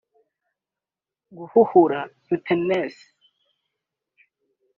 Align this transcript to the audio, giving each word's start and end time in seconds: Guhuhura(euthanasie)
Guhuhura(euthanasie) 1.37 3.03